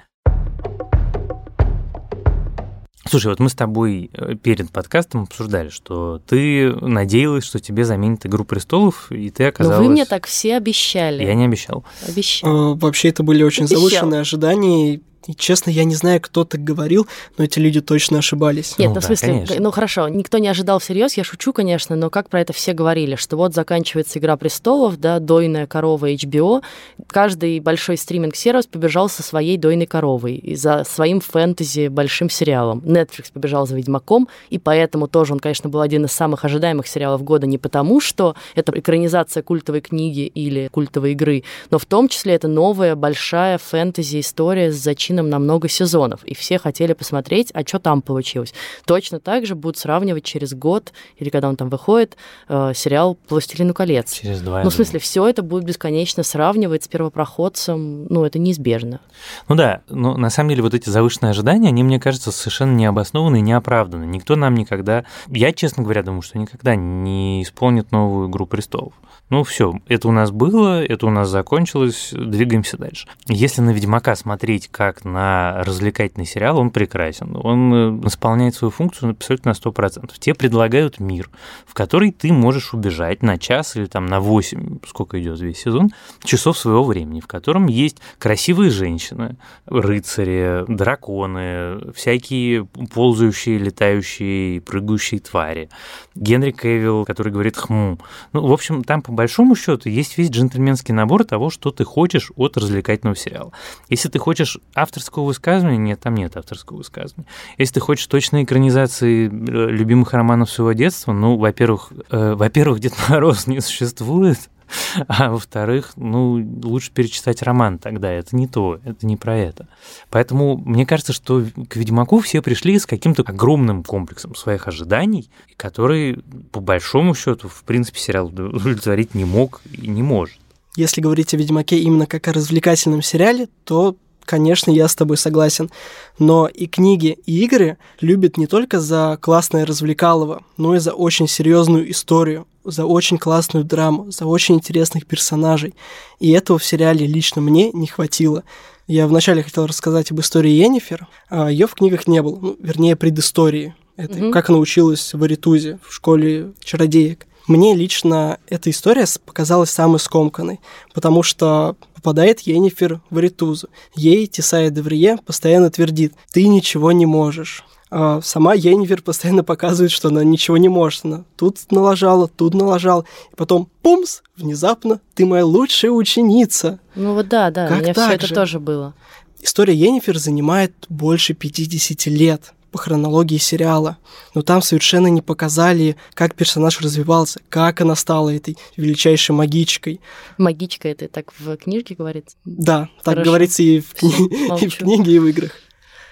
[3.08, 8.26] Слушай, вот мы с тобой э, перед подкастом обсуждали, что ты надеялась, что тебе заменит
[8.26, 9.78] «Игру престолов», и ты оказалась...
[9.78, 11.24] Но вы мне так все обещали.
[11.24, 11.84] Я не обещал.
[12.06, 12.74] Обещал.
[12.74, 13.80] Э, Вообще это были очень Обещал.
[13.80, 15.00] завышенные ожидания.
[15.26, 18.78] И, честно, я не знаю, кто так говорил, но эти люди точно ошибались.
[18.78, 19.56] Нет, Ну ну, в да, смысле, конечно.
[19.60, 23.16] ну хорошо, никто не ожидал всерьез, я шучу, конечно, но как про это все говорили,
[23.16, 26.62] что вот заканчивается «Игра престолов», да, дойная корова HBO,
[27.08, 32.78] каждый большой стриминг-сервис побежал со своей дойной коровой и за своим фэнтези большим сериалом.
[32.80, 37.22] Netflix побежал за «Ведьмаком», и поэтому тоже он, конечно, был один из самых ожидаемых сериалов
[37.22, 42.34] года не потому, что это экранизация культовой книги или культовой игры, но в том числе
[42.34, 44.76] это новая большая фэнтези-история с
[45.08, 48.52] зачином на много сезонов, и все хотели посмотреть, а что там получилось.
[48.84, 52.16] Точно так же будут сравнивать через год, или когда он там выходит,
[52.48, 54.12] э, сериал «Пластилину колец».
[54.12, 59.00] Через два Ну, в смысле, все это будет бесконечно сравнивать с первопроходцем, ну, это неизбежно.
[59.48, 63.40] Ну да, но на самом деле вот эти завышенные ожидания, они, мне кажется, совершенно необоснованные
[63.40, 64.08] и неоправданные.
[64.08, 65.04] Никто нам никогда...
[65.28, 68.92] Я, честно говоря, думаю, что никогда не исполнит новую «Игру престолов».
[69.30, 73.06] Ну все, это у нас было, это у нас закончилось, двигаемся дальше.
[73.26, 77.36] Если на «Ведьмака» смотреть как на развлекательный сериал, он прекрасен.
[77.36, 80.12] Он э, исполняет свою функцию абсолютно на 100%.
[80.18, 81.28] Тебе предлагают мир,
[81.66, 85.90] в который ты можешь убежать на час или там на 8, сколько идет весь сезон,
[86.24, 89.36] часов своего времени, в котором есть красивые женщины,
[89.66, 95.68] рыцари, драконы, всякие ползающие, летающие, прыгающие твари.
[96.14, 97.98] Генри Кевилл, который говорит «хм».
[98.32, 102.30] Ну, в общем, там по большому счету есть весь джентльменский набор того, что ты хочешь
[102.36, 103.52] от развлекательного сериала.
[103.88, 107.26] Если ты хочешь авторского высказывания, нет, там нет авторского высказывания.
[107.58, 112.94] Если ты хочешь точной экранизации э, любимых романов своего детства, ну, во-первых, э, во-первых, Дед
[113.08, 114.38] Мороз не существует,
[115.08, 119.68] а во-вторых, ну, лучше перечитать роман тогда, это не то, это не про это.
[120.10, 126.22] Поэтому мне кажется, что к Ведьмаку все пришли с каким-то огромным комплексом своих ожиданий, который,
[126.52, 130.38] по большому счету, в принципе, сериал удовлетворить не мог и не может.
[130.76, 133.96] Если говорить о Ведьмаке именно как о развлекательном сериале, то
[134.28, 135.70] конечно, я с тобой согласен.
[136.18, 141.26] Но и книги, и игры любят не только за классное развлекалово, но и за очень
[141.26, 145.74] серьезную историю, за очень классную драму, за очень интересных персонажей.
[146.20, 148.44] И этого в сериале лично мне не хватило.
[148.86, 152.96] Я вначале хотел рассказать об истории Йеннифер, а ее в книгах не было, ну, вернее,
[152.96, 153.74] предыстории.
[153.96, 154.32] Это Мгм.
[154.32, 157.26] как она училась в Аритузе, в школе чародеек.
[157.48, 160.60] Мне лично эта история показалась самой скомканной,
[160.94, 163.68] потому что попадает Йеннифер в Аритузу.
[163.94, 167.64] Ей Тесая Деврие постоянно твердит «ты ничего не можешь».
[167.90, 171.04] А сама Йеннифер постоянно показывает, что она ничего не может.
[171.04, 173.04] Она тут налажала, тут налажала.
[173.32, 176.80] И потом, пумс, внезапно, ты моя лучшая ученица.
[176.94, 178.34] Ну вот да, да, Как у меня все это же?
[178.34, 178.94] тоже было.
[179.40, 182.52] История Йеннифер занимает больше 50 лет.
[182.70, 183.96] по хронологии сериала.
[184.34, 190.02] Но там совершенно не показали, как персонаж развивался, как она стала этой величайшей магичкой.
[190.36, 192.36] Магичка это так в книжке говорится?
[192.44, 193.30] Да, так Хорошо.
[193.30, 194.12] говорится и в, кни...
[194.60, 195.52] и в книге, и в играх.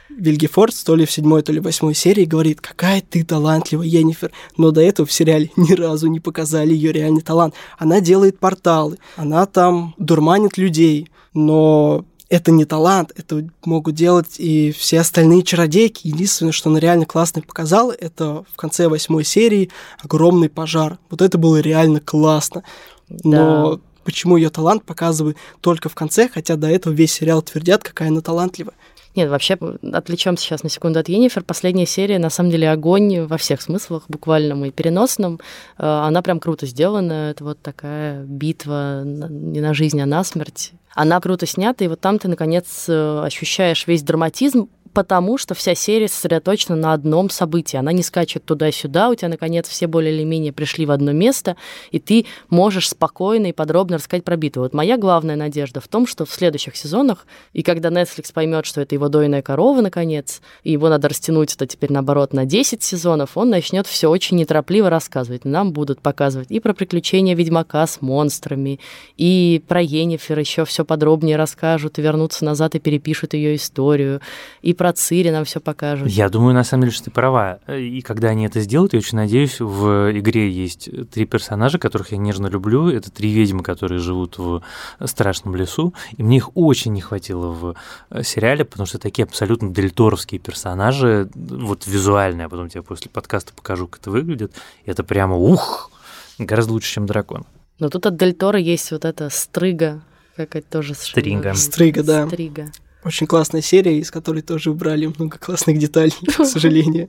[0.09, 4.33] Вильгефорд то ли в седьмой, то ли восьмой серии говорит, какая ты талантливая, Енифер.
[4.57, 7.55] Но до этого в сериале ни разу не показали ее реальный талант.
[7.79, 14.73] Она делает порталы, она там дурманит людей, но это не талант, это могут делать и
[14.73, 16.09] все остальные чародейки.
[16.09, 19.71] Единственное, что она реально классно показала, это в конце восьмой серии
[20.03, 20.99] огромный пожар.
[21.11, 22.65] Вот это было реально классно.
[23.09, 23.83] Но да.
[24.05, 28.21] почему ее талант показывают только в конце, хотя до этого весь сериал твердят, какая она
[28.21, 28.75] талантливая.
[29.17, 29.59] Нет, вообще
[29.93, 31.43] отвлечемся сейчас на секунду от Енифер.
[31.43, 35.41] Последняя серия, на самом деле, огонь во всех смыслах, буквальном и переносном.
[35.79, 37.31] Э, она прям круто сделана.
[37.31, 40.73] Это вот такая битва не на жизнь, а на смерть.
[40.95, 45.75] Она круто снята, и вот там ты, наконец, э, ощущаешь весь драматизм потому что вся
[45.75, 47.77] серия сосредоточена на одном событии.
[47.77, 51.57] Она не скачет туда-сюда, у тебя, наконец, все более или менее пришли в одно место,
[51.91, 54.63] и ты можешь спокойно и подробно рассказать про битву.
[54.63, 58.81] Вот моя главная надежда в том, что в следующих сезонах, и когда Netflix поймет, что
[58.81, 63.37] это его дойная корова, наконец, и его надо растянуть это теперь, наоборот, на 10 сезонов,
[63.37, 65.45] он начнет все очень неторопливо рассказывать.
[65.45, 68.81] Нам будут показывать и про приключения Ведьмака с монстрами,
[69.19, 74.23] и про Енифер еще все подробнее расскажут, и вернутся назад и перепишут ее историю,
[74.63, 76.09] и про про Цири нам все покажут.
[76.09, 77.59] Я думаю, на самом деле, что ты права.
[77.69, 82.19] И когда они это сделают, я очень надеюсь, в игре есть три персонажа, которых я
[82.19, 82.89] нежно люблю.
[82.89, 84.63] Это три ведьмы, которые живут в
[85.05, 85.93] страшном лесу.
[86.17, 91.89] И мне их очень не хватило в сериале, потому что такие абсолютно дельторовские персонажи, вот
[91.89, 94.53] визуальные, а потом тебе после подкаста покажу, как это выглядит.
[94.85, 95.91] И это прямо ух,
[96.39, 97.45] гораздо лучше, чем дракон.
[97.81, 100.01] Но тут от Дель Торо есть вот эта стрыга,
[100.37, 100.95] какая-то тоже...
[100.95, 101.55] Стрига.
[101.55, 102.29] Стрига, да.
[102.29, 102.71] Стрига.
[103.07, 107.09] Очень классная серия, из которой тоже убрали много классных деталей, к сожалению.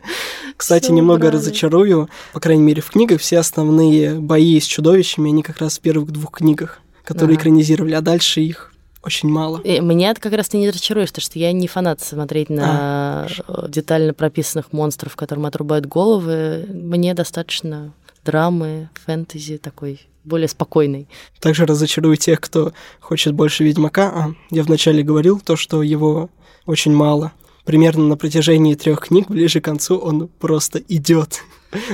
[0.56, 2.08] Кстати, немного разочарую.
[2.34, 6.12] По крайней мере, в книгах все основные бои с чудовищами, они как раз в первых
[6.12, 9.60] двух книгах, которые экранизировали, а дальше их очень мало.
[9.62, 13.28] И меня это как раз ты не разочаруешь, потому что я не фанат смотреть на
[13.48, 16.68] а, детально прописанных монстров, которым отрубают головы.
[16.70, 17.92] Мне достаточно
[18.28, 21.08] драмы, фэнтези такой более спокойный.
[21.40, 24.12] Также разочарую тех, кто хочет больше Ведьмака.
[24.14, 26.30] А, я вначале говорил то, что его
[26.66, 27.32] очень мало.
[27.64, 31.42] Примерно на протяжении трех книг, ближе к концу, он просто идет.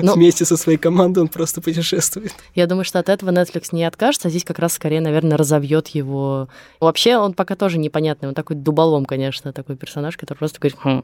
[0.02, 0.14] Но...
[0.14, 2.34] Вместе со своей командой он просто путешествует.
[2.56, 5.88] Я думаю, что от этого Netflix не откажется, а здесь как раз скорее, наверное, разовьет
[5.90, 6.48] его.
[6.80, 8.30] Вообще, он пока тоже непонятный.
[8.30, 11.04] Он такой дуболом, конечно, такой персонаж, который просто говорит, хм,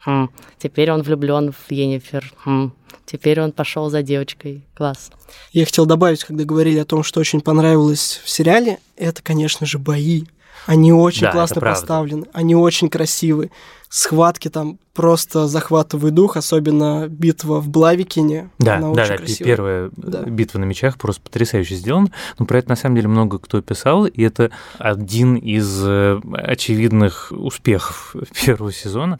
[0.00, 0.30] хм.
[0.58, 2.72] теперь он влюблен в Енифер, хм.
[3.06, 4.64] Теперь он пошел за девочкой.
[4.74, 5.10] Класс.
[5.52, 9.78] Я хотел добавить, когда говорили о том, что очень понравилось в сериале, это, конечно же,
[9.78, 10.26] бои.
[10.66, 13.50] Они очень да, классно поставлены, они очень красивы.
[13.88, 18.50] Схватки там просто захватывают дух, особенно битва в Блавикине.
[18.60, 19.44] Да, Она да, да красивая.
[19.44, 20.22] первая да.
[20.22, 22.12] битва на мечах просто потрясающе сделана.
[22.38, 27.32] Но про это на самом деле много кто писал, и это один из э, очевидных
[27.32, 29.18] успехов первого сезона.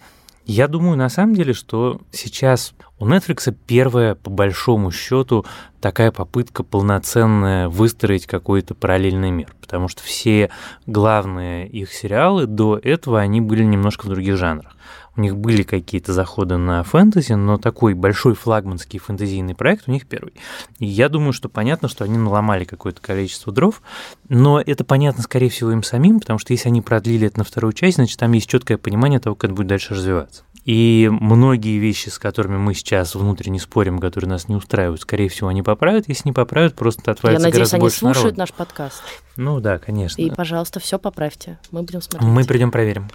[0.52, 5.46] Я думаю, на самом деле, что сейчас у Netflix первая, по большому счету,
[5.80, 10.50] такая попытка полноценная выстроить какой-то параллельный мир, потому что все
[10.86, 14.74] главные их сериалы до этого, они были немножко в других жанрах.
[15.16, 20.06] У них были какие-то заходы на фэнтези, но такой большой флагманский фэнтезийный проект у них
[20.06, 20.34] первый.
[20.78, 23.82] И я думаю, что понятно, что они наломали какое-то количество дров,
[24.28, 27.72] но это понятно, скорее всего, им самим, потому что если они продлили это на вторую
[27.72, 30.44] часть, значит, там есть четкое понимание того, как это будет дальше развиваться.
[30.64, 35.48] И многие вещи, с которыми мы сейчас внутренне спорим, которые нас не устраивают, скорее всего,
[35.48, 36.06] они поправят.
[36.06, 38.36] Если не поправят, просто отвалится Я надеюсь, они слушают народ.
[38.36, 39.02] наш подкаст.
[39.36, 40.20] Ну да, конечно.
[40.20, 41.58] И, пожалуйста, все поправьте.
[41.70, 42.30] Мы будем смотреть.
[42.30, 43.08] Мы придем проверим.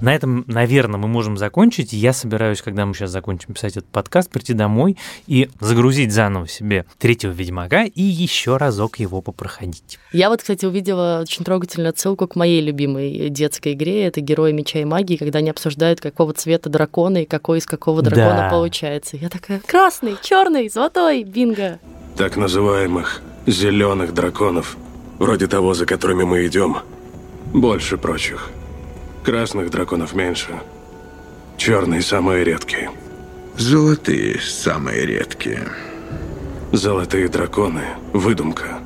[0.00, 1.92] На этом, наверное, мы можем закончить.
[1.92, 6.84] Я собираюсь, когда мы сейчас закончим писать этот подкаст, прийти домой и загрузить заново себе
[6.98, 9.98] третьего Ведьмака и еще разок его попроходить.
[10.12, 14.04] Я вот, кстати, увидела очень трогательную отсылку к моей любимой детской игре.
[14.04, 18.02] Это «Герои меча и магии», когда они обсуждают, какого цвета дракона и какой из какого
[18.02, 18.50] дракона да.
[18.50, 19.16] получается.
[19.16, 21.78] Я такая, красный, черный, золотой, бинго.
[22.16, 24.76] Так называемых зеленых драконов,
[25.18, 26.78] вроде того, за которыми мы идем,
[27.52, 28.50] больше прочих.
[29.26, 30.50] Красных драконов меньше.
[31.56, 32.92] Черные самые редкие.
[33.58, 35.66] Золотые самые редкие.
[36.70, 38.78] Золотые драконы– выдумка.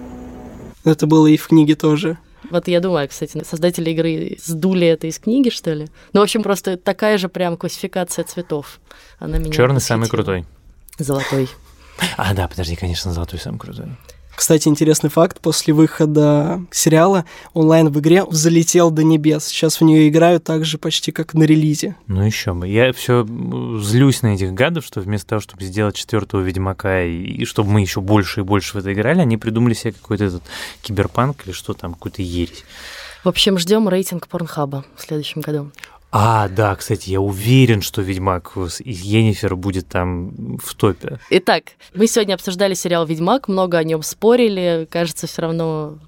[0.82, 2.16] Это было и в книге тоже.
[2.48, 5.88] Вот я думаю, кстати, создатели игры сдули это из книги, что ли?
[6.14, 8.80] Ну, в общем, просто такая же прям классификация цветов.
[9.18, 10.46] Она меня Черный самый крутой.
[10.98, 11.50] Золотой.
[12.16, 13.88] А, да, подожди, конечно, золотой самый крутой.
[14.40, 19.44] Кстати, интересный факт, после выхода сериала онлайн в игре взлетел до небес.
[19.44, 21.94] Сейчас в нее играют так же почти как на релизе.
[22.06, 22.66] Ну еще бы.
[22.66, 23.26] Я все
[23.82, 27.82] злюсь на этих гадов, что вместо того, чтобы сделать четвертого Ведьмака и, и чтобы мы
[27.82, 30.42] еще больше и больше в это играли, они придумали себе какой-то этот
[30.80, 32.64] киберпанк или что там, какую-то ересь.
[33.22, 35.70] В общем, ждем рейтинг Порнхаба в следующем году.
[36.12, 41.20] А, да, кстати, я уверен, что Ведьмак из Енифер будет там в топе.
[41.30, 44.88] Итак, мы сегодня обсуждали сериал Ведьмак, много о нем спорили.
[44.90, 45.98] Кажется, все равно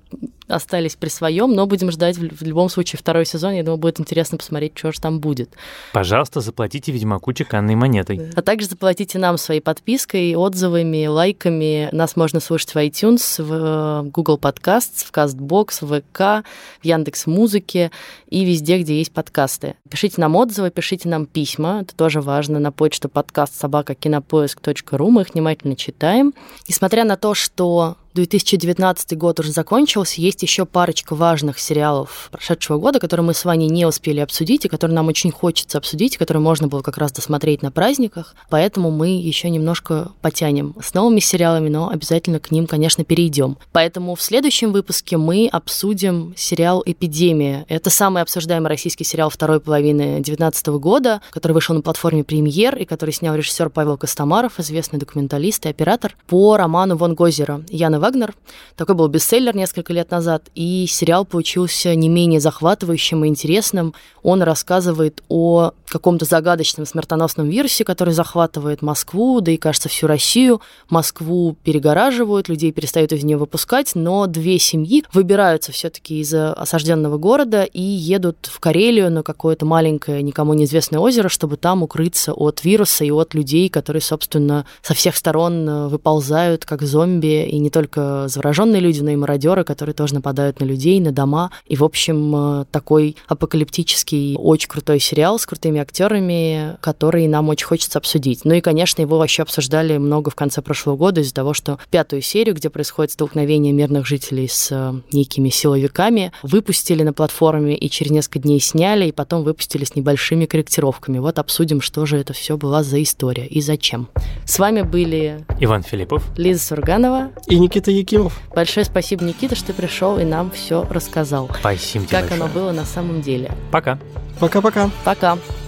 [0.52, 3.52] остались при своем, но будем ждать в, любом случае второй сезон.
[3.54, 5.50] Я думаю, будет интересно посмотреть, что же там будет.
[5.92, 8.30] Пожалуйста, заплатите Ведьмаку чеканной монетой.
[8.34, 11.88] А также заплатите нам своей подпиской, отзывами, лайками.
[11.92, 16.46] Нас можно слушать в iTunes, в э, Google Podcasts, в CastBox, в ВК,
[16.80, 17.90] в Яндекс Музыке
[18.28, 19.74] и везде, где есть подкасты.
[19.88, 21.80] Пишите нам отзывы, пишите нам письма.
[21.82, 25.10] Это тоже важно на почту подкаст собака кинопоиск.ру.
[25.10, 26.34] Мы их внимательно читаем.
[26.68, 33.00] Несмотря на то, что 2019 год уже закончился, есть еще парочка важных сериалов прошедшего года,
[33.00, 36.68] которые мы с вами не успели обсудить, и которые нам очень хочется обсудить, которые можно
[36.68, 38.34] было как раз досмотреть на праздниках.
[38.50, 43.56] Поэтому мы еще немножко потянем с новыми сериалами, но обязательно к ним, конечно, перейдем.
[43.72, 47.64] Поэтому в следующем выпуске мы обсудим сериал «Эпидемия».
[47.68, 52.84] Это самый обсуждаемый российский сериал второй половины 2019 года, который вышел на платформе «Премьер» и
[52.84, 58.34] который снял режиссер Павел Костомаров, известный документалист и оператор, по роману Вон Гозера Яна Вагнер.
[58.74, 63.94] Такой был бестселлер несколько лет назад, и сериал получился не менее захватывающим и интересным.
[64.24, 70.60] Он рассказывает о каком-то загадочном смертоносном вирусе, который захватывает Москву, да и, кажется, всю Россию.
[70.90, 77.62] Москву перегораживают, людей перестают из нее выпускать, но две семьи выбираются все-таки из осажденного города
[77.62, 83.04] и едут в Карелию на какое-то маленькое, никому неизвестное озеро, чтобы там укрыться от вируса
[83.04, 88.28] и от людей, которые, собственно, со всех сторон выползают как зомби, и не только только
[88.28, 91.50] зараженные люди, но и мародеры, которые тоже нападают на людей, на дома.
[91.66, 97.66] И, в общем, э, такой апокалиптический, очень крутой сериал с крутыми актерами, который нам очень
[97.66, 98.44] хочется обсудить.
[98.44, 102.22] Ну и, конечно, его вообще обсуждали много в конце прошлого года из-за того, что пятую
[102.22, 108.10] серию, где происходит столкновение мирных жителей с э, некими силовиками, выпустили на платформе и через
[108.10, 111.18] несколько дней сняли, и потом выпустили с небольшими корректировками.
[111.18, 114.08] Вот обсудим, что же это все была за история и зачем.
[114.46, 118.40] С вами были Иван Филиппов, Лиза Сурганова и Никита Никита Якимов.
[118.54, 121.50] Большое спасибо, Никита, что ты пришел и нам все рассказал.
[121.58, 122.42] Спасибо тебе Как большое.
[122.42, 123.50] оно было на самом деле.
[123.72, 123.98] Пока.
[124.38, 124.90] Пока-пока.
[125.04, 125.34] Пока.
[125.34, 125.38] -пока.
[125.38, 125.61] Пока.